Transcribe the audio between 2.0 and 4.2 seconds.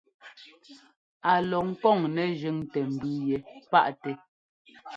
nɛ́ jʉ́ntɛ́ mbʉ yɛ paʼtɛ.